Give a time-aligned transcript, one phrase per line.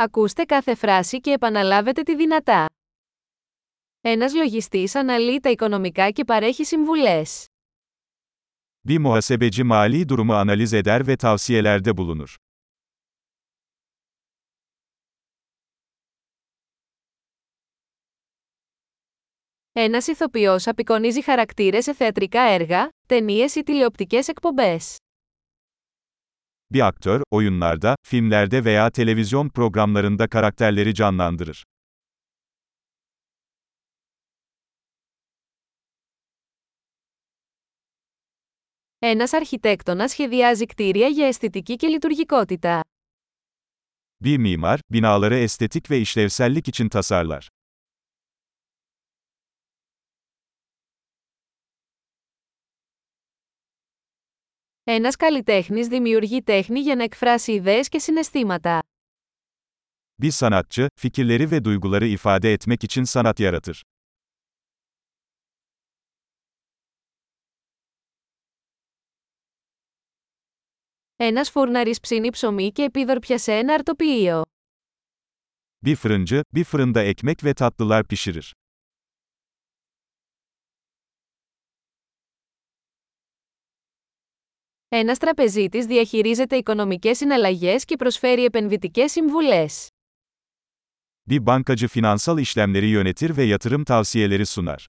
[0.00, 2.66] Ακούστε κάθε φράση και επαναλάβετε τη δυνατά.
[4.00, 7.46] Ένας λογιστής αναλύει τα οικονομικά και παρέχει συμβουλές.
[8.88, 12.28] Bir muhasebeci mali durumu analiz eder ve tavsiyelerde bulunur.
[19.72, 24.96] Ένας ηθοποιός απεικονίζει χαρακτήρες σε θεατρικά έργα, ταινίες ή τηλεοπτικές εκπομπές.
[26.71, 31.63] Bir aktör, oyunlarda, filmlerde veya televizyon programlarında karakterleri canlandırır.
[39.05, 42.81] Ένας αρχιτέκτονας σχεδιάζει κτίρια για αισθητική και λειτουργικότητα.
[44.23, 47.49] Bir mimar, binaları estetik ve işlevsellik için tasarlar.
[54.90, 58.82] Ένας καλλιτέχνης δημιουργεί τέχνη για να εκφράσει ιδέες και συναισθήματα.
[60.22, 63.82] Bir sanatçı, fikirleri ve duyguları ifade etmek için sanat yaratır.
[71.16, 74.42] Ένας φούρναρης ψήνει ψωμί και επίδορπια σε ένα αρτοποιείο.
[75.84, 78.54] Bir fırıncı, bir fırında ekmek ve tatlılar pişirir.
[84.95, 89.87] Ένας τραπεζίτης διαχειρίζεται οικονομικές συναλλαγές και προσφέρει επενδυτικές συμβουλές.
[91.29, 94.85] Bir bankacı finansal işlemleri yönetir ve yatırım tavsiyeleri sunar.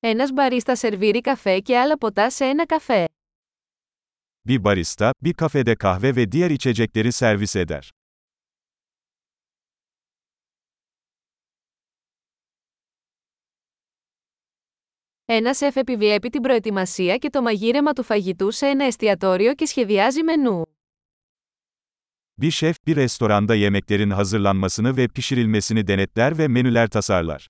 [0.00, 3.04] Ένας μπαρίστα σερβίρει καφέ και άλλα ποτά σε ένα καφέ.
[4.48, 7.90] Bir barista, bir kafede kahve ve diğer içecekleri servis eder.
[15.27, 20.23] Ένα σεφ επιβλέπει την προετοιμασία και το μαγείρεμα του φαγητού σε ένα εστιατόριο και σχεδιάζει
[20.23, 20.63] μενού.
[22.41, 27.47] Bir şef, bir restoranda yemeklerin hazırlanmasını ve pişirilmesini denetler ve menüler tasarlar.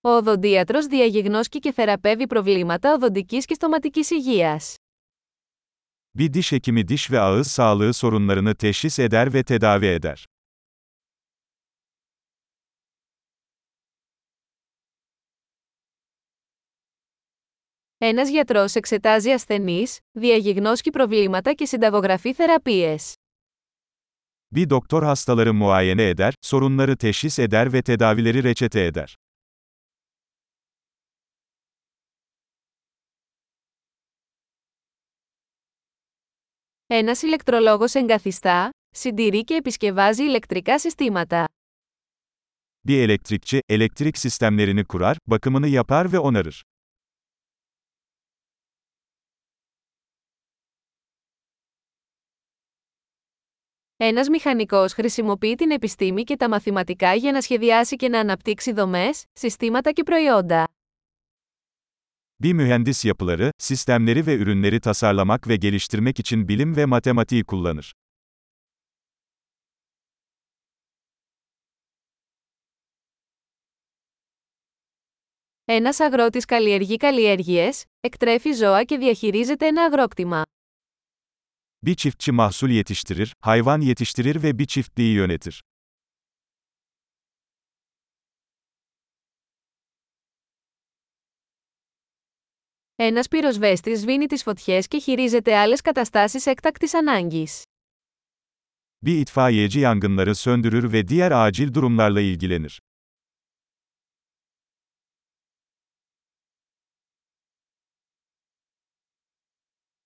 [0.00, 4.76] Ο οδοντίατρος διαγιγνώσκει και θεραπεύει προβλήματα οδοντικής και στοματικής υγείας.
[6.15, 10.25] Bir diş hekimi diş ve ağız sağlığı sorunlarını teşhis eder ve tedavi eder.
[18.03, 23.15] Ένας γιατρός εξετάζει ασθενείς, διαγιγνώσκει προβλήματα και συνταγογραφεί θεραπείες.
[24.55, 29.17] Bir doktor hastaları muayene eder, sorunları teşhis eder ve tedavileri reçete eder.
[36.88, 41.44] Ένας ηλεκτρολόγος εγκαθιστά, συντηρεί και επισκευάζει ηλεκτρικά συστήματα.
[42.88, 46.62] Bir elektrikçi, elektrik sistemlerini kurar, bakımını yapar ve onarır.
[53.96, 59.24] Ένας μηχανικός χρησιμοποιεί την επιστήμη και τα μαθηματικά για να σχεδιάσει και να αναπτύξει δομές,
[59.32, 60.75] συστήματα και προϊόντα.
[62.41, 67.93] Bir mühendis yapıları, sistemleri ve ürünleri tasarlamak ve geliştirmek için bilim ve matematiği kullanır.
[75.67, 80.43] Ένας αγρότης καλλιεργεί καλλιέργειες, εκτρέφει ζώα και διαχειρίζεται ένα αγρόκτημα.
[81.83, 85.63] Bir çiftçi mahsul yetiştirir, hayvan yetiştirir ve bir çiftliği yönetir.
[92.98, 97.62] Ένας πυροσβέστης σβήνει τις φωτιές και χειρίζεται άλλες καταστάσεις έκτακτης ανάγκης.
[99.06, 102.80] Bir itfaiyeci yangınları söndürür ve diğer acil durumlarla ilgilenir.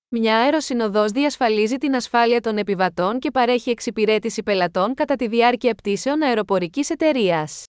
[0.08, 6.22] Μια αεροσυνοδός διασφαλίζει την ασφάλεια των επιβατών και παρέχει εξυπηρέτηση πελατών κατά τη διάρκεια πτήσεων
[6.22, 7.64] αεροπορικής εταιρείας.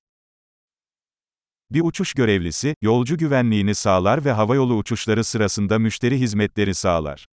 [1.70, 7.26] Bir uçuş görevlisi, yolcu güvenliğini sağlar ve havayolu uçuşları sırasında müşteri hizmetleri sağlar.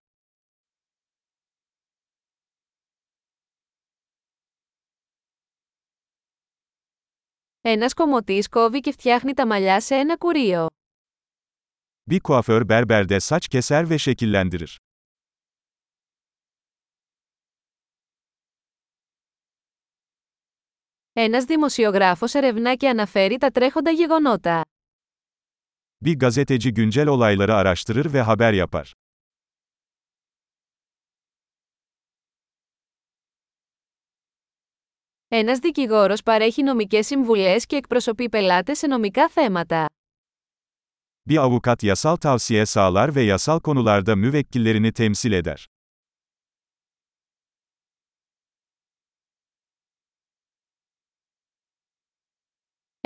[7.64, 10.66] Ένας κομωτής κόβει και φτιάχνει τα μαλλιά σε ένα κουρίο.
[12.10, 14.80] Bir kuaför berberde saç keser ve şekillendirir.
[21.17, 24.61] Ένας δημοσιογράφος ερευνά και αναφέρει τα τρέχοντα γεγονότα.
[26.05, 28.91] Bir gazeteci güncel olayları araştırır ve haber yapar.
[35.27, 39.85] Ένας δικηγόρος παρέχει νομικές συμβουλές και εκπροσωπεί πελάτες σε νομικά θέματα.
[41.29, 45.67] Bir avukat yasal tavsiye sağlar ve yasal konularda müvekkillerini temsil eder.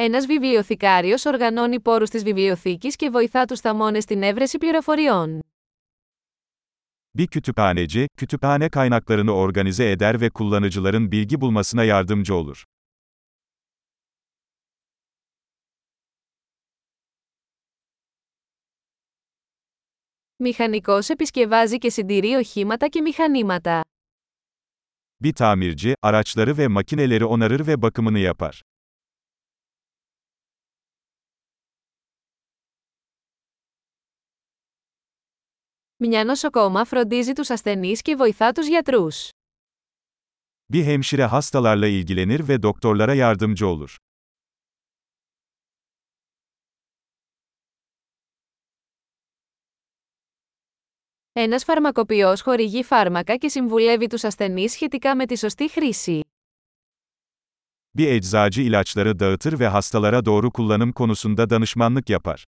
[0.01, 5.40] Ένας βιβλιοθηκάριος οργανώνει πόρους της βιβλιοθήκης και βοηθά τους θαμώνες στην έβρεση πληροφοριών.
[7.18, 12.63] Bir kütüphaneci, kütüphane kaynaklarını organize eder ve kullanıcıların bilgi bulmasına yardımcı olur.
[20.40, 23.84] Μηχανικός επισκευάζει και συντηρεί οχήματα και μηχανήματα.
[25.22, 28.62] Bir tamirci, araçları ve makineleri onarır ve bakımını yapar.
[36.01, 39.30] Μια νοσοκόμα φροντίζει τους ασθενείς και βοηθά τους γιατρούς.
[40.74, 43.98] Bir hemşire hastalarla ilgilenir ve doktorlara yardımcı olur.
[51.34, 56.22] Ένας φαρμακοποιός χορηγεί φάρμακα και συμβουλεύει τους ασθενείς σχετικά με τη σωστή χρήση.
[57.98, 62.46] Bir eczacı ilaçları dağıtır ve hastalara doğru kullanım konusunda danışmanlık yapar.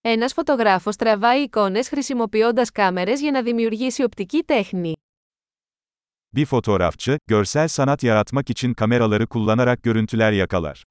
[0.00, 4.92] Ένας φωτογράφος τραβάει εικόνες χρησιμοποιώντας κάμερες για να δημιουργήσει οπτική τέχνη.
[6.36, 10.82] Bir fotoğrafçı, görsel sanat yaratmak için kameraları kullanarak görüntüler yakalar.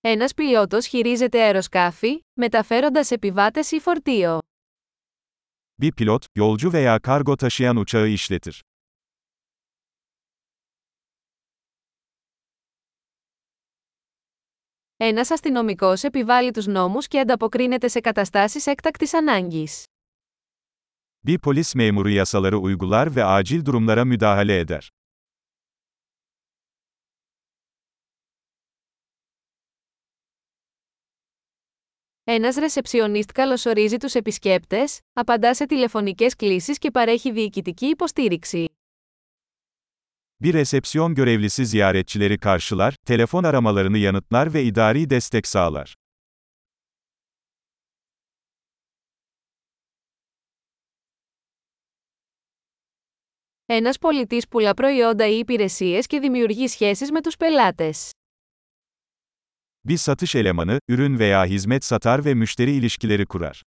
[0.00, 4.38] Ένας πιλότος χειρίζεται αεροσκάφη, μεταφέροντας επιβάτες ή φορτίο.
[5.82, 8.62] Bir pilot, yolcu veya kargo taşıyan uçağı işletir.
[15.05, 19.83] Ένας αστυνομικός επιβάλλει τους νόμους και ανταποκρίνεται σε καταστάσεις έκτακτης ανάγκης.
[21.27, 24.81] Bir polis memuru yasaları uygular ve acil durumlara müdahale eder.
[32.23, 38.65] Ένας ρεσεψιονίστ καλωσορίζει τους επισκέπτες, απαντά σε τηλεφωνικές κλήσεις και παρέχει διοικητική υποστήριξη.
[40.42, 45.94] Bir resepsiyon görevlisi ziyaretçileri karşılar, telefon aramalarını yanıtlar ve idari destek sağlar.
[53.70, 58.12] Ένας πολιτής πουλά προϊόντα ή υπηρεσίες και δημιουργεί σχέσεις με τους πελάτες.
[59.84, 63.62] Bir satış elemanı, ürün veya hizmet satar ve müşteri ilişkileri kurar.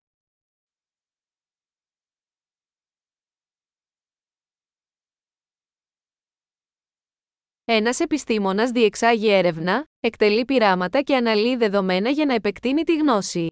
[7.66, 13.46] Ένας επιστήμονας διεξάγει έρευνα, εκτελεί πειράματα και αναλύει δεδομένα για να επεκτείνει τη γνώση.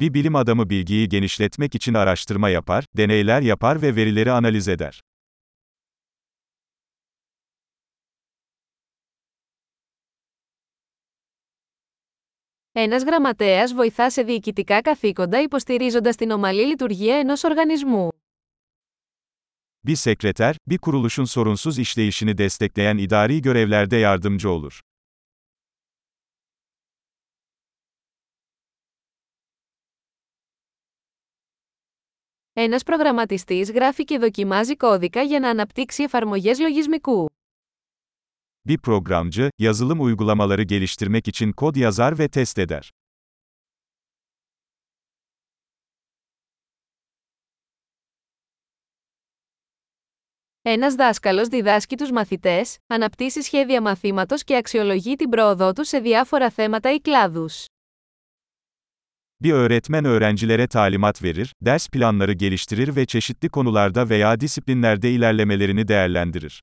[0.00, 5.00] Bir bilim adamı bilgiyi genişletmek için araştırma yapar, deneyler yapar ve verileri analiz eder.
[12.72, 18.19] Ένας γραμματέας βοηθά σε διοικητικά καθήκοντα υποστηρίζοντας την ομαλή λειτουργία ενός οργανισμού.
[19.85, 24.81] Bir sekreter, bir kuruluşun sorunsuz işleyişini destekleyen idari görevlerde yardımcı olur.
[32.57, 37.29] Ένας προγραμματιστής γράφει και δοκιμάζει κώδικα για να αναπτύξει εφαρμογές λογισμικού.
[38.65, 42.91] Bir programcı, yazılım uygulamaları geliştirmek için kod yazar ve test eder.
[50.72, 56.50] Ένας δάσκαλος διδάσκει τους μαθητές, αναπτύσσει σχέδια μαθήματος και αξιολογεί την πρόοδό τους σε διάφορα
[56.50, 57.64] θέματα ή κλάδους.
[59.44, 66.60] Bir öğretmen öğrencilere talimat verir, ders planları geliştirir ve çeşitli konularda veya disiplinlerde ilerlemelerini değerlendirir.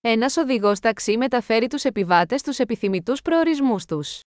[0.00, 4.20] Ένας οδηγός ταξί μεταφέρει τους επιβάτες στους επιθυμητούς προορισμούς τους.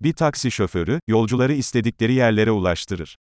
[0.00, 3.16] Bir taksi şoförü, yolcuları istedikleri yerlere ulaştırır.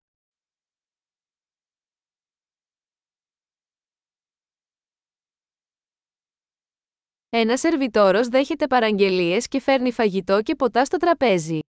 [7.35, 11.59] Ένας σερβιτόρος δέχεται παραγγελίες και φέρνει φαγητό και ποτά στο τραπέζι.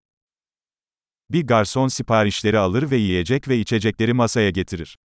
[1.32, 4.96] Bir garson siparişleri alır ve yiyecek ve içecekleri masaya getirir.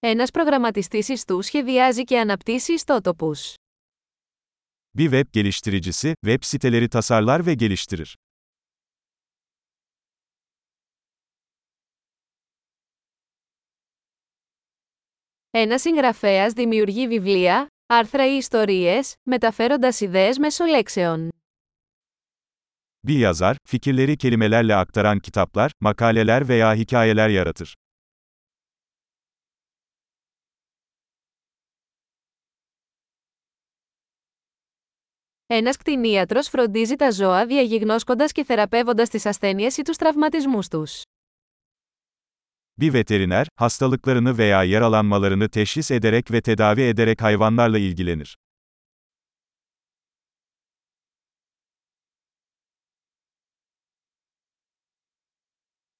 [0.00, 3.54] Ένας προγραμματιστής ιστού σχεδιάζει και αναπτύσσει ιστότοπους.
[4.98, 8.14] Bir web geliştiricisi, web siteleri tasarlar ve geliştirir.
[15.50, 21.28] Ένας συγγραφέας δημιουργεί βιβλία, άρθρα ή ιστορίες, μεταφέροντας ιδέες μέσω λέξεων.
[23.08, 27.74] Bir yazar, fikirleri kelimelerle aktaran kitaplar, makaleler veya hikayeler yaratır.
[35.50, 41.02] Ένας κτηνίατρος φροντίζει τα ζώα διαγιγνώσκοντας και θεραπεύοντας τις ασθένειες ή τους τραυματισμούς τους.
[42.80, 48.34] Bir veteriner, hastalıklarını veya yaralanmalarını teşhis ederek ve tedavi ederek hayvanlarla ilgilenir.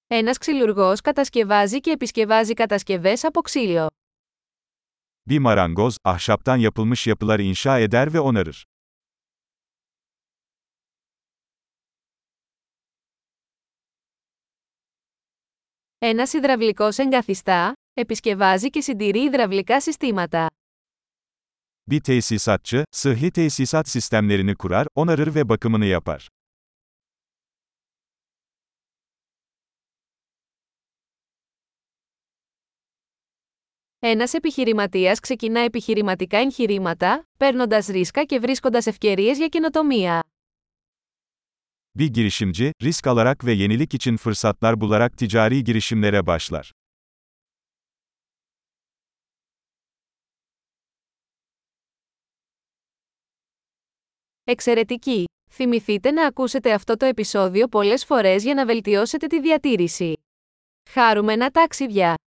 [0.07, 3.87] Ένας ξυλουργός κατασκευάζει και επισκευάζει κατασκευές από ξύλο.
[5.31, 8.65] Bir marangoz, ahşaptan yapılmış yapılar inşa eder ve onarır.
[16.01, 20.47] Ένας υδραυλικός εγκαθιστά, επισκευάζει και συντηρεί υδραυλικά συστήματα.
[21.91, 26.29] Bir tesisatçı, sıhhi tesisat sistemlerini kurar, onarır ve bakımını yapar.
[34.01, 40.23] Ένας επιχειρηματίας ξεκινά επιχειρηματικά εγχειρήματα, παίρνοντας ρίσκα και βρίσκοντας ευκαιρίες για καινοτομία.
[41.99, 46.73] Bir girişimci, risk alarak ve yenilik için fırsatlar bularak ticari girişimlere başlar.
[54.47, 55.25] Εξαιρετική!
[55.51, 60.15] Θυμηθείτε να ακούσετε αυτό το επεισόδιο πολλές φορές για να βελτιώσετε τη διατήρηση.
[60.91, 62.19] Χάρουμενα ταξίδια!